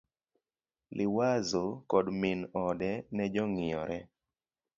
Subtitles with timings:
[0.97, 3.97] Liwazo koda min ode ne jong'iyore